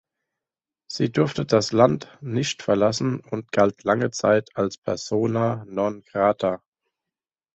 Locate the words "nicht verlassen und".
2.21-3.51